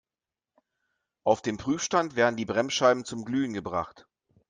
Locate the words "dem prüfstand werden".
1.43-2.35